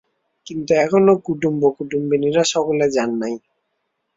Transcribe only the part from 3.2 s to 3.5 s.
নাই।